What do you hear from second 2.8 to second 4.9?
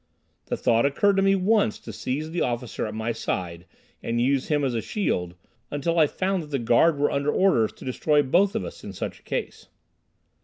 at my side and use him as a